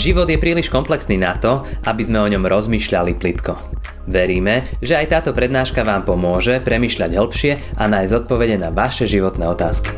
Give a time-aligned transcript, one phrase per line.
[0.00, 3.52] Život je príliš komplexný na to, aby sme o ňom rozmýšľali plitko.
[4.08, 9.44] Veríme, že aj táto prednáška vám pomôže premyšľať hĺbšie a nájsť odpovede na vaše životné
[9.44, 9.92] otázky.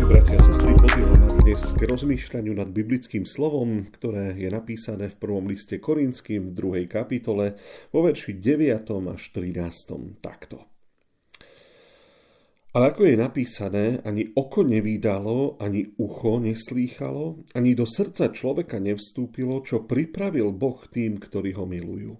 [0.00, 5.16] Bratia a sestry, pozývam vás dnes k rozmýšľaniu nad biblickým slovom, ktoré je napísané v
[5.20, 6.88] prvom liste Korinským v 2.
[6.88, 7.60] kapitole
[7.92, 9.12] vo verši 9.
[9.12, 10.24] až 13.
[10.24, 10.73] takto.
[12.74, 19.62] Ale ako je napísané, ani oko nevídalo, ani ucho neslýchalo, ani do srdca človeka nevstúpilo,
[19.62, 22.18] čo pripravil Boh tým, ktorí ho milujú.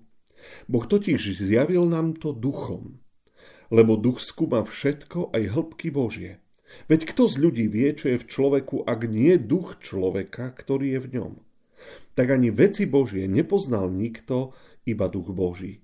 [0.71, 3.03] Boh totiž zjavil nám to duchom,
[3.75, 6.39] lebo duch skúma všetko, aj hĺbky Božie.
[6.87, 11.01] Veď kto z ľudí vie, čo je v človeku, ak nie duch človeka, ktorý je
[11.03, 11.33] v ňom?
[12.15, 14.55] Tak ani veci Božie nepoznal nikto,
[14.87, 15.83] iba duch Boží.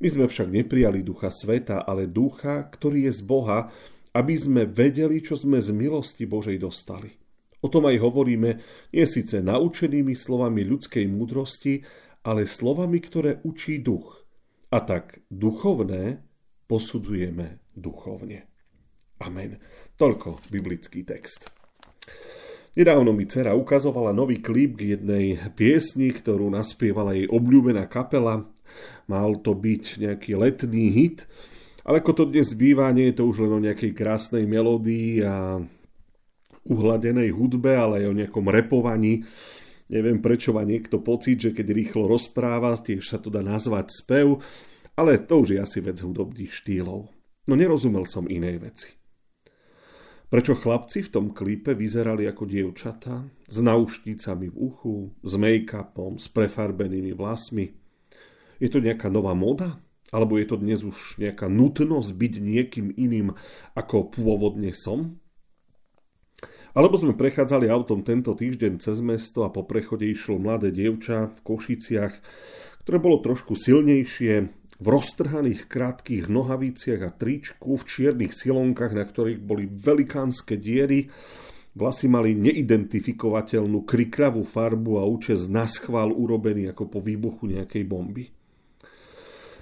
[0.00, 3.72] My sme však neprijali ducha sveta, ale ducha, ktorý je z Boha,
[4.16, 7.12] aby sme vedeli, čo sme z milosti Božej dostali.
[7.60, 8.50] O tom aj hovoríme
[8.96, 11.84] nie síce naučenými slovami ľudskej múdrosti,
[12.24, 14.24] ale slovami, ktoré učí duch.
[14.72, 16.24] A tak duchovné
[16.64, 18.48] posudzujeme duchovne.
[19.20, 19.60] Amen.
[20.00, 21.48] Toľko biblický text.
[22.76, 28.44] Nedávno mi dcera ukazovala nový klip k jednej piesni, ktorú naspievala jej obľúbená kapela.
[29.08, 31.24] Mal to byť nejaký letný hit,
[31.86, 35.62] ale ako to dnes býva, nie je to už len o nejakej krásnej melódii a
[36.66, 39.22] uhladenej hudbe, ale aj o nejakom repovaní.
[39.86, 44.42] Neviem, prečo má niekto pocit, že keď rýchlo rozpráva, tiež sa to dá nazvať spev,
[44.98, 47.06] ale to už je asi vec hudobných štýlov.
[47.46, 48.90] No nerozumel som inej veci.
[50.26, 56.26] Prečo chlapci v tom klipe vyzerali ako dievčatá, s nauštícami v uchu, s make-upom, s
[56.34, 57.70] prefarbenými vlasmi?
[58.58, 59.85] Je to nejaká nová moda?
[60.14, 63.34] Alebo je to dnes už nejaká nutnosť byť niekým iným,
[63.74, 65.18] ako pôvodne som?
[66.76, 71.38] Alebo sme prechádzali autom tento týždeň cez mesto a po prechode išlo mladé dievča v
[71.40, 72.14] Košiciach,
[72.84, 74.34] ktoré bolo trošku silnejšie,
[74.76, 81.08] v roztrhaných krátkých nohaviciach a tričku, v čiernych silonkách, na ktorých boli velikánske diery,
[81.76, 88.32] Vlasy mali neidentifikovateľnú krikravú farbu a účes na schvál urobený ako po výbuchu nejakej bomby.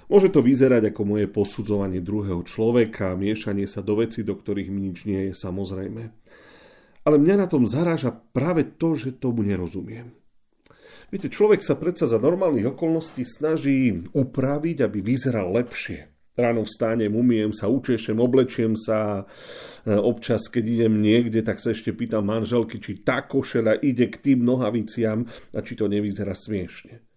[0.09, 4.93] Môže to vyzerať ako moje posudzovanie druhého človeka, miešanie sa do veci, do ktorých mi
[4.93, 6.03] nič nie je samozrejme.
[7.05, 10.13] Ale mňa na tom zaráža práve to, že tomu nerozumiem.
[11.13, 16.11] Viete, človek sa predsa za normálnych okolností snaží upraviť, aby vyzeral lepšie.
[16.35, 19.23] Ráno vstánem, umiem sa, učešem, oblečiem sa.
[19.87, 24.43] Občas, keď idem niekde, tak sa ešte pýtam manželky, či tá košela ide k tým
[24.43, 27.14] nohaviciam a či to nevyzerá smiešne.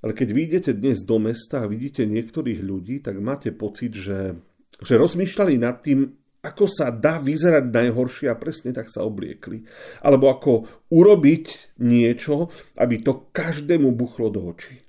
[0.00, 4.32] Ale keď vyjdete dnes do mesta a vidíte niektorých ľudí, tak máte pocit, že,
[4.80, 6.08] že rozmýšľali nad tým,
[6.40, 9.60] ako sa dá vyzerať najhoršie a presne tak sa obliekli.
[10.00, 10.52] Alebo ako
[10.88, 12.48] urobiť niečo,
[12.80, 14.80] aby to každému buchlo do očí.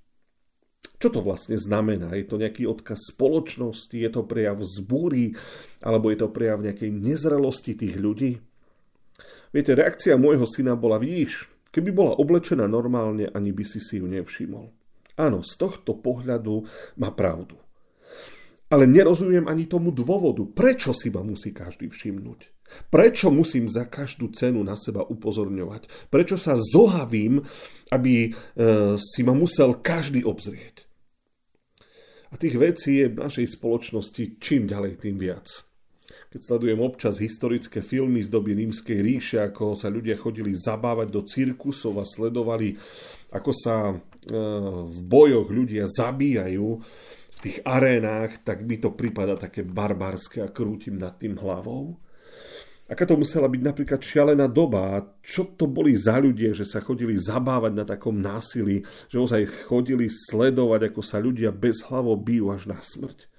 [0.95, 2.13] Čo to vlastne znamená?
[2.15, 3.97] Je to nejaký odkaz spoločnosti?
[3.97, 5.35] Je to prejav zbúry?
[5.83, 8.37] Alebo je to prejav nejakej nezrelosti tých ľudí?
[9.51, 14.07] Viete, reakcia môjho syna bola, vidíš, keby bola oblečená normálne, ani by si si ju
[14.07, 14.80] nevšimol.
[15.19, 16.67] Áno, z tohto pohľadu
[16.99, 17.59] má pravdu.
[18.71, 22.61] Ale nerozumiem ani tomu dôvodu, prečo si ma musí každý všimnúť.
[22.87, 26.07] Prečo musím za každú cenu na seba upozorňovať?
[26.07, 27.43] Prečo sa zohavím,
[27.91, 30.87] aby e, si ma musel každý obzrieť?
[32.31, 35.70] A tých vecí je v našej spoločnosti čím ďalej, tým viac.
[36.31, 41.27] Keď sledujem občas historické filmy z doby rímskej ríše, ako sa ľudia chodili zabávať do
[41.27, 42.79] cirkusov a sledovali,
[43.35, 44.37] ako sa E,
[44.85, 46.67] v bojoch ľudia zabíjajú
[47.33, 51.97] v tých arénách, tak mi to prípada také barbarské a krútim nad tým hlavou.
[52.85, 57.17] Aká to musela byť napríklad šialená doba čo to boli za ľudia, že sa chodili
[57.17, 62.69] zabávať na takom násilí, že ozaj chodili sledovať, ako sa ľudia bez hlavo bijú až
[62.69, 63.30] na smrť.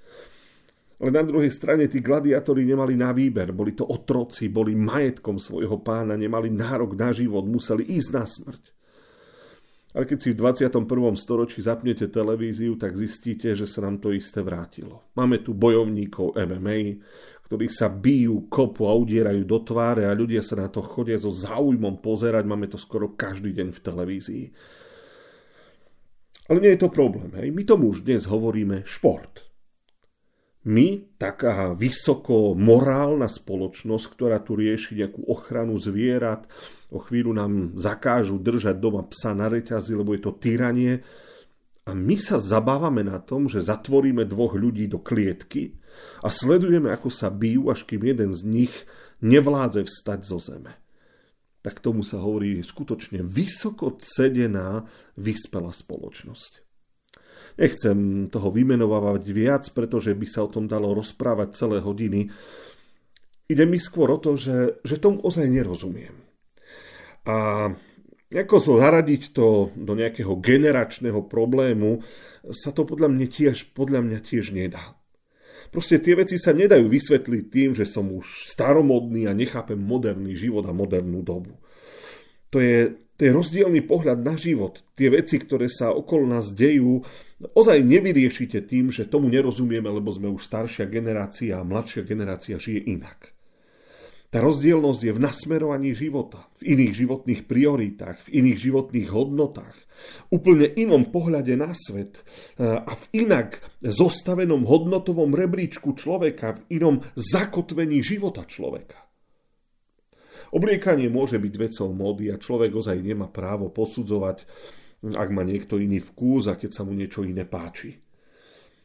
[1.03, 5.83] Ale na druhej strane tí gladiátori nemali na výber, boli to otroci, boli majetkom svojho
[5.83, 8.65] pána, nemali nárok na život, museli ísť na smrť.
[9.93, 10.89] Ale keď si v 21.
[11.19, 15.05] storočí zapnete televíziu, tak zistíte, že sa nám to isté vrátilo.
[15.19, 17.03] Máme tu bojovníkov MMA,
[17.45, 21.29] ktorí sa bijú, kopu a udierajú do tváre a ľudia sa na to chodia so
[21.29, 22.49] záujmom pozerať.
[22.49, 24.47] Máme to skoro každý deň v televízii.
[26.49, 27.29] Ale nie je to problém.
[27.37, 27.53] Hej.
[27.53, 29.52] My tomu už dnes hovoríme šport.
[30.63, 36.47] My, taká vysoko morálna spoločnosť, ktorá tu rieši nejakú ochranu zvierat,
[36.95, 41.03] o chvíľu nám zakážu držať doma psa na reťazi, lebo je to tyranie.
[41.83, 45.75] A my sa zabávame na tom, že zatvoríme dvoch ľudí do klietky
[46.23, 48.75] a sledujeme, ako sa bijú, až kým jeden z nich
[49.19, 50.79] nevládze vstať zo zeme.
[51.63, 56.62] tak tomu sa hovorí skutočne vysoko cedená, vyspelá spoločnosť.
[57.61, 62.33] Nechcem toho vymenovávať viac, pretože by sa o tom dalo rozprávať celé hodiny.
[63.49, 66.17] Ide mi skôr o to, že, že tomu ozaj nerozumiem.
[67.29, 67.69] A
[68.33, 72.01] ako so zaradiť to do nejakého generačného problému,
[72.49, 74.97] sa to podľa mňa tiež, podľa mňa tiež nedá.
[75.73, 80.65] Proste tie veci sa nedajú vysvetliť tým, že som už staromodný a nechápem moderný život
[80.69, 81.57] a modernú dobu.
[82.53, 82.93] To je,
[83.23, 84.83] je rozdielný pohľad na život.
[84.99, 87.07] Tie veci, ktoré sa okolo nás dejú,
[87.55, 92.91] ozaj nevyriešite tým, že tomu nerozumieme, lebo sme už staršia generácia a mladšia generácia žije
[92.91, 93.31] inak.
[94.33, 99.77] Tá rozdielnosť je v nasmerovaní života, v iných životných prioritách, v iných životných hodnotách,
[100.33, 102.25] úplne inom pohľade na svet
[102.57, 109.12] e, a v inak zostavenom hodnotovom rebríčku človeka, v inom zakotvení života človeka.
[110.53, 114.45] Obliekanie môže byť vecou módy a človek ozaj nemá právo posudzovať,
[115.17, 117.97] ak má niekto iný vkus a keď sa mu niečo iné páči.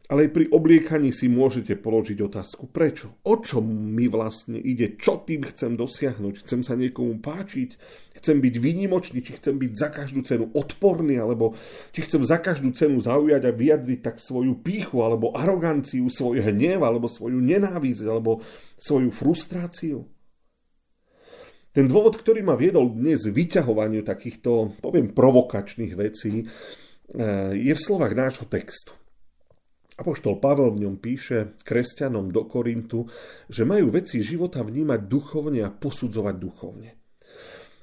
[0.07, 3.19] Ale aj pri obliekaní si môžete položiť otázku, prečo?
[3.27, 4.95] O čo mi vlastne ide?
[4.95, 6.47] Čo tým chcem dosiahnuť?
[6.47, 7.75] Chcem sa niekomu páčiť?
[8.15, 9.19] Chcem byť výnimočný?
[9.19, 11.19] Či chcem byť za každú cenu odporný?
[11.19, 11.59] Alebo
[11.91, 16.87] či chcem za každú cenu zaujať a vyjadriť tak svoju píchu, alebo aroganciu, svoj hnev,
[16.87, 18.39] alebo svoju nenávisť, alebo
[18.79, 20.07] svoju frustráciu?
[21.77, 28.17] Ten dôvod, ktorý ma viedol dnes vyťahovaniu takýchto, poviem, provokačných vecí, eh, je v slovách
[28.17, 28.97] nášho textu.
[29.93, 33.05] Apoštol Pavel v ňom píše kresťanom do Korintu,
[33.45, 36.97] že majú veci života vnímať duchovne a posudzovať duchovne.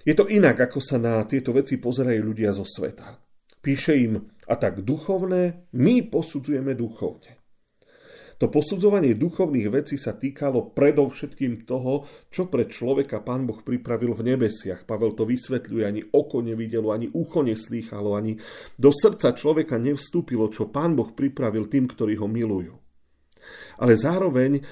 [0.02, 3.14] Je to inak, ako sa na tieto veci pozerajú ľudia zo sveta.
[3.62, 4.19] Píše im,
[4.50, 7.44] a tak duchovné my posudzujeme duchovne.
[8.44, 14.37] To posudzovanie duchovných vecí sa týkalo predovšetkým toho, čo pre človeka pán Boh pripravil v
[14.37, 14.85] nebesiach.
[14.85, 18.37] Pavel to vysvetľuje, ani oko nevidelo, ani ucho neslýchalo, ani
[18.76, 22.76] do srdca človeka nevstúpilo, čo pán Boh pripravil tým, ktorí ho milujú.
[23.81, 24.62] Ale zároveň e,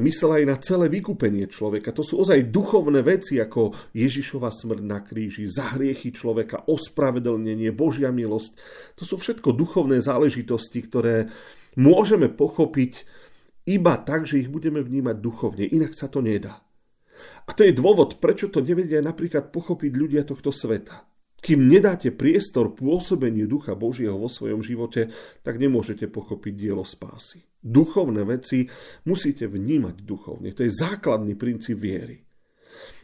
[0.00, 1.92] myslel aj na celé vykúpenie človeka.
[1.92, 8.08] To sú ozaj duchovné veci, ako Ježišova smrť na kríži, za hriechy človeka, ospravedlnenie, Božia
[8.16, 8.56] milosť.
[8.96, 11.28] To sú všetko duchovné záležitosti, ktoré
[11.76, 13.04] môžeme pochopiť
[13.68, 16.64] iba tak, že ich budeme vnímať duchovne, inak sa to nedá.
[17.46, 21.04] A to je dôvod, prečo to nevedia napríklad pochopiť ľudia tohto sveta.
[21.40, 25.08] Kým nedáte priestor pôsobeniu Ducha Božieho vo svojom živote,
[25.40, 27.40] tak nemôžete pochopiť dielo spásy.
[27.60, 28.68] Duchovné veci
[29.08, 30.52] musíte vnímať duchovne.
[30.52, 32.20] To je základný princíp viery.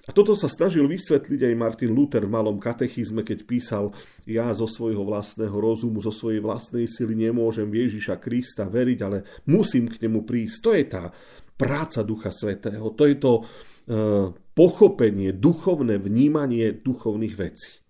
[0.06, 3.90] A toto sa snažil vysvetliť aj Martin Luther v malom katechizme, keď písal
[4.22, 9.26] ja zo svojho vlastného rozumu, zo svojej vlastnej sily nemôžem v Ježiša Krista veriť, ale
[9.50, 10.56] musím k nemu prísť.
[10.62, 11.04] To je tá
[11.58, 13.42] práca Ducha Svetého, to je to e,
[14.54, 17.82] pochopenie, duchovné vnímanie duchovných vecí.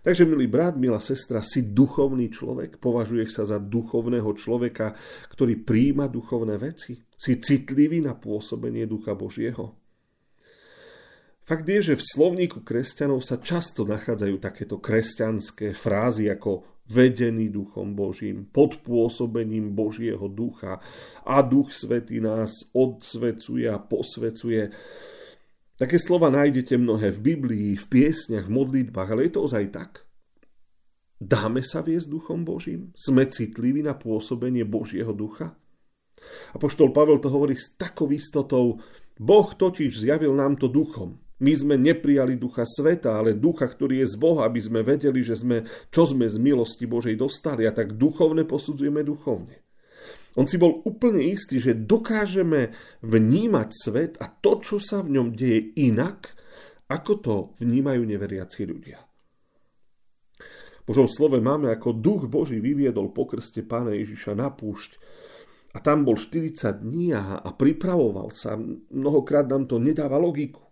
[0.00, 2.80] Takže, milý brat, milá sestra, si duchovný človek?
[2.80, 4.96] Považuješ sa za duchovného človeka,
[5.36, 6.96] ktorý príjma duchovné veci?
[7.12, 9.79] Si citlivý na pôsobenie Ducha Božieho?
[11.44, 17.94] Fakt je, že v slovníku kresťanov sa často nachádzajú takéto kresťanské frázy ako vedený duchom
[17.94, 20.82] Božím, pod pôsobením Božieho ducha
[21.22, 24.74] a duch svetý nás odsvecuje a posvecuje.
[25.78, 29.92] Také slova nájdete mnohé v Biblii, v piesniach, v modlitbách, ale je to ozaj tak?
[31.20, 32.90] Dáme sa viesť duchom Božím?
[32.96, 35.56] Sme citliví na pôsobenie Božieho ducha?
[36.52, 38.82] A poštol Pavel to hovorí s takou istotou,
[39.20, 44.12] Boh totiž zjavil nám to duchom, my sme neprijali ducha sveta, ale ducha, ktorý je
[44.12, 47.96] z Boha, aby sme vedeli, že sme, čo sme z milosti Božej dostali a tak
[47.96, 49.64] duchovne posudzujeme duchovne.
[50.38, 52.70] On si bol úplne istý, že dokážeme
[53.02, 56.36] vnímať svet a to, čo sa v ňom deje inak,
[56.86, 59.00] ako to vnímajú neveriaci ľudia.
[60.80, 64.98] V Božom slove máme, ako duch Boží vyviedol po krste pána Ježiša na púšť
[65.70, 68.58] a tam bol 40 dní a, a pripravoval sa.
[68.90, 70.69] Mnohokrát nám to nedáva logiku.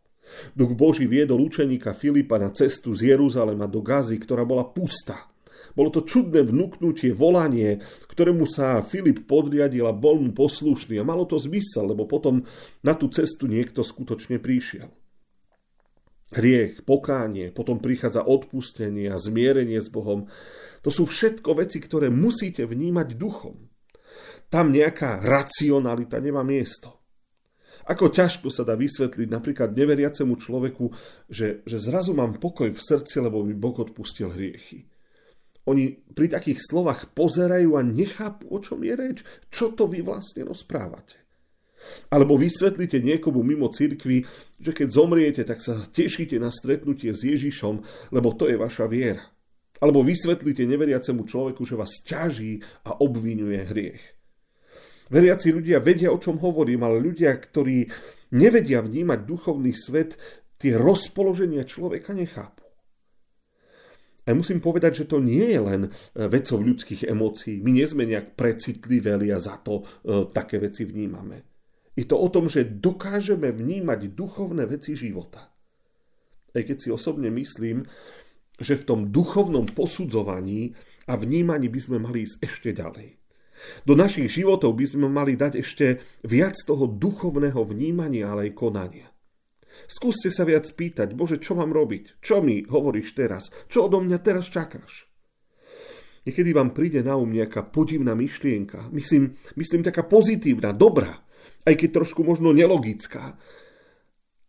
[0.52, 5.28] Duch Boží viedol učeníka Filipa na cestu z Jeruzalema do Gazy, ktorá bola pustá.
[5.78, 7.78] Bolo to čudné vnúknutie, volanie,
[8.10, 12.42] ktorému sa Filip podriadil a bol mu poslušný a malo to zmysel, lebo potom
[12.82, 14.90] na tú cestu niekto skutočne prišiel.
[16.34, 20.28] Hriech, pokánie, potom prichádza odpustenie a zmierenie s Bohom.
[20.84, 23.56] To sú všetko veci, ktoré musíte vnímať duchom.
[24.52, 26.97] Tam nejaká racionalita nemá miesto.
[27.88, 30.92] Ako ťažko sa dá vysvetliť napríklad neveriacemu človeku,
[31.32, 34.84] že, že zrazu mám pokoj v srdci, lebo mi Boh odpustil hriechy.
[35.64, 39.18] Oni pri takých slovách pozerajú a nechápu, o čom je reč.
[39.48, 41.16] Čo to vy vlastne rozprávate?
[42.12, 44.24] Alebo vysvetlíte niekomu mimo cirkvi,
[44.60, 47.80] že keď zomriete, tak sa tešíte na stretnutie s Ježišom,
[48.12, 49.24] lebo to je vaša viera.
[49.78, 54.17] Alebo vysvetlíte neveriacemu človeku, že vás ťaží a obvinuje hriech.
[55.08, 57.88] Veriaci ľudia vedia, o čom hovorím, ale ľudia, ktorí
[58.36, 60.20] nevedia vnímať duchovný svet,
[60.60, 62.68] tie rozpoloženia človeka nechápu.
[64.28, 65.90] A musím povedať, že to nie je len e,
[66.28, 67.64] vecou ľudských emócií.
[67.64, 69.84] My nie sme nejak precitliveli a za to e,
[70.28, 71.48] také veci vnímame.
[71.96, 75.48] Je to o tom, že dokážeme vnímať duchovné veci života.
[76.52, 77.88] Aj keď si osobne myslím,
[78.60, 80.76] že v tom duchovnom posudzovaní
[81.08, 83.17] a vnímaní by sme mali ísť ešte ďalej.
[83.82, 89.08] Do našich životov by sme mali dať ešte viac toho duchovného vnímania, ale aj konania.
[89.86, 92.18] Skúste sa viac pýtať, Bože, čo mám robiť?
[92.18, 93.50] Čo mi hovoríš teraz?
[93.70, 95.06] Čo odo mňa teraz čakáš?
[96.26, 98.90] Niekedy vám príde na um nejaká podivná myšlienka.
[98.92, 101.24] Myslím, myslím taká pozitívna, dobrá,
[101.64, 103.38] aj keď trošku možno nelogická.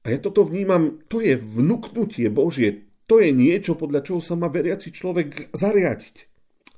[0.04, 4.52] A ja toto vnímam, to je vnúknutie Božie, to je niečo, podľa čoho sa má
[4.52, 6.29] veriaci človek zariadiť.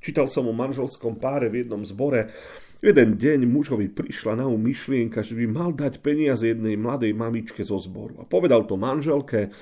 [0.02, 2.34] Čítal som o manželskom páre v jednom zbore,
[2.82, 7.62] Jeden deň mužovi prišla na um myšlienka, že by mal dať peniaze jednej mladej mamičke
[7.62, 8.18] zo zboru.
[8.18, 9.54] A povedal to manželke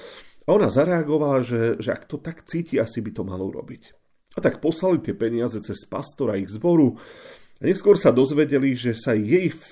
[0.48, 3.92] a ona zareagovala, že, že ak to tak cíti, asi by to malo urobiť.
[4.34, 6.96] A tak poslali tie peniaze cez pastora ich zboru
[7.60, 9.68] a neskôr sa dozvedeli, že sa jej v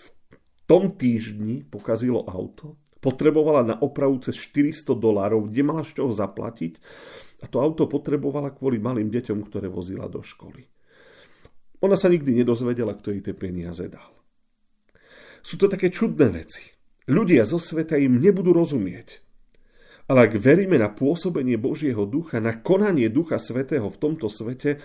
[0.68, 6.74] tom týždni pokazilo auto, potrebovala na opravu cez 400 dolárov, kde mala z čoho zaplatiť
[7.42, 10.66] a to auto potrebovala kvôli malým deťom, ktoré vozila do školy.
[11.86, 14.18] Ona sa nikdy nedozvedela, kto jej tie peniaze dal.
[15.46, 16.66] Sú to také čudné veci.
[17.08, 19.24] Ľudia zo sveta im nebudú rozumieť.
[20.08, 24.80] Ale ak veríme na pôsobenie Božieho ducha, na konanie Ducha Svetého v tomto svete,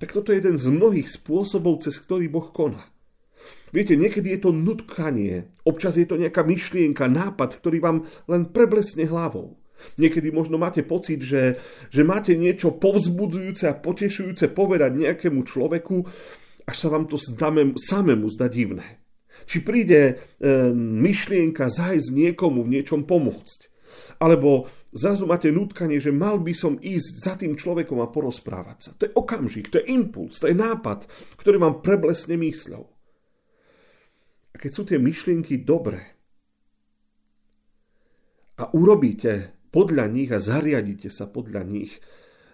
[0.00, 2.88] tak toto je jeden z mnohých spôsobov, cez ktorý Boh koná.
[3.72, 7.98] Viete, niekedy je to nutkanie, občas je to nejaká myšlienka, nápad, ktorý vám
[8.28, 9.56] len preblesne hlavou.
[9.96, 11.58] Niekedy možno máte pocit, že,
[11.90, 16.04] že máte niečo povzbudzujúce a potešujúce povedať nejakému človeku,
[16.68, 19.02] až sa vám to zdáme, samému zdá divné.
[19.48, 20.14] Či príde e,
[20.76, 23.72] myšlienka zájsť niekomu v niečom pomôcť.
[24.22, 28.90] Alebo zrazu máte nutkanie, že mal by som ísť za tým človekom a porozprávať sa.
[29.00, 31.10] To je okamžik, to je impuls, to je nápad,
[31.40, 32.91] ktorý vám preblesne mysľou.
[34.62, 36.06] Keď sú tie myšlienky dobré
[38.62, 41.98] a urobíte podľa nich a zariadíte sa podľa nich,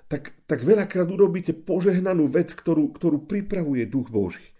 [0.08, 4.56] tak, tak veľakrát urobíte požehnanú vec, ktorú, ktorú pripravuje Duch Boží.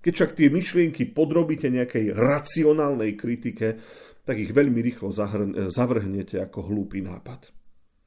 [0.00, 3.76] Keď však tie myšlienky podrobíte nejakej racionálnej kritike,
[4.24, 7.52] tak ich veľmi rýchlo zahrn- zavrhnete ako hlúpy nápad.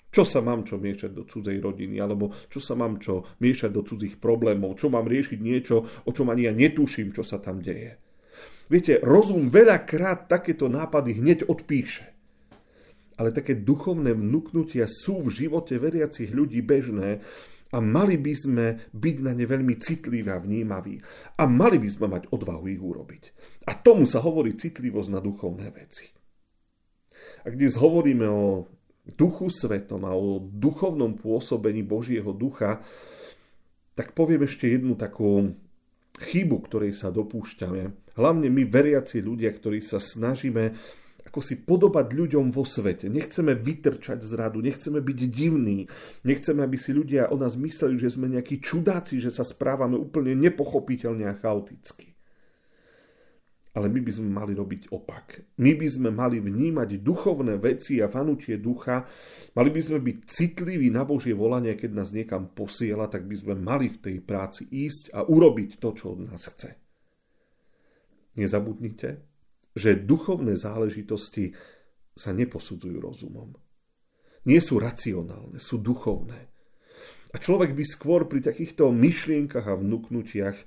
[0.10, 3.86] Čo sa mám čo miešať do cudzej rodiny, alebo čo sa mám čo miešať do
[3.86, 8.09] cudzích problémov, čo mám riešiť niečo, o čom ani ja netuším, čo sa tam deje.
[8.70, 12.20] Viete, rozum veľakrát takéto nápady hneď odpíše
[13.20, 17.20] ale také duchovné vnúknutia sú v živote veriacich ľudí bežné
[17.76, 21.04] a mali by sme byť na ne veľmi citliví a vnímaví.
[21.38, 23.24] A mali by sme mať odvahu ich urobiť.
[23.68, 26.10] A tomu sa hovorí citlivosť na duchovné veci.
[27.44, 28.66] A dnes hovoríme o
[29.06, 32.82] duchu svetom a o duchovnom pôsobení Božieho ducha,
[34.00, 35.54] tak poviem ešte jednu takú
[36.20, 38.14] chybu, ktorej sa dopúšťame.
[38.20, 40.76] Hlavne my veriaci ľudia, ktorí sa snažíme
[41.30, 43.06] ako si podobať ľuďom vo svete.
[43.06, 45.86] Nechceme vytrčať z radu, nechceme byť divní,
[46.26, 50.34] nechceme, aby si ľudia o nás mysleli, že sme nejakí čudáci, že sa správame úplne
[50.34, 52.18] nepochopiteľne a chaoticky.
[53.70, 55.58] Ale my by sme mali robiť opak.
[55.62, 59.06] My by sme mali vnímať duchovné veci a vanutie ducha.
[59.54, 63.54] Mali by sme byť citliví na Božie volanie, keď nás niekam posiela, tak by sme
[63.54, 66.74] mali v tej práci ísť a urobiť to, čo od nás chce.
[68.42, 69.10] Nezabudnite,
[69.78, 71.54] že duchovné záležitosti
[72.18, 73.54] sa neposudzujú rozumom.
[74.50, 76.50] Nie sú racionálne, sú duchovné.
[77.30, 80.58] A človek by skôr pri takýchto myšlienkach a vnúknutiach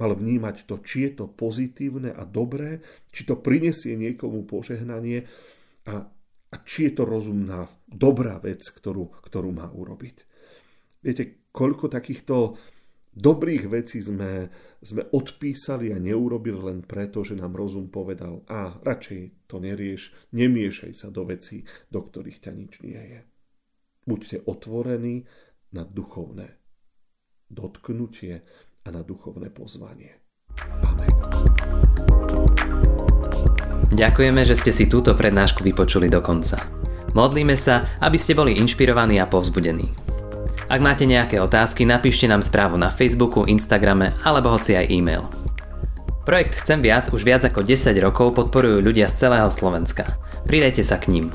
[0.00, 2.80] mal vnímať to, či je to pozitívne a dobré,
[3.12, 5.28] či to prinesie niekomu požehnanie
[5.84, 6.08] a,
[6.48, 10.16] a či je to rozumná, dobrá vec, ktorú, ktorú má urobiť.
[11.04, 12.56] Viete, koľko takýchto
[13.12, 14.48] dobrých vecí sme,
[14.80, 20.92] sme odpísali a neurobili len preto, že nám rozum povedal, a radšej to nerieš, nemiešaj
[20.96, 23.20] sa do vecí, do ktorých ťa nič nie je.
[24.08, 25.28] Buďte otvorení
[25.76, 26.56] na duchovné
[27.50, 28.46] dotknutie
[28.84, 30.16] a na duchovné pozvanie.
[30.84, 31.12] Amen.
[33.90, 36.62] Ďakujeme, že ste si túto prednášku vypočuli do konca.
[37.10, 39.90] Modlíme sa, aby ste boli inšpirovaní a povzbudení.
[40.70, 45.26] Ak máte nejaké otázky, napíšte nám správu na Facebooku, Instagrame alebo hoci aj e-mail.
[46.22, 50.14] Projekt Chcem viac už viac ako 10 rokov podporujú ľudia z celého Slovenska.
[50.46, 51.34] Pridajte sa k ním.